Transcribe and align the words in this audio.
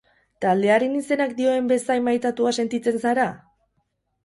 Taldearen 0.45 0.95
izenak 0.99 1.35
dioen 1.41 1.69
bezain 1.73 2.09
maitatua 2.09 2.55
sentitzen 2.61 3.01
zara? 3.07 3.31